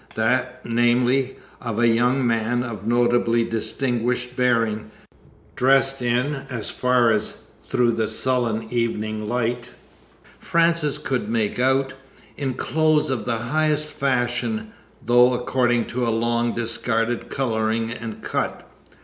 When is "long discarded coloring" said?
16.09-17.91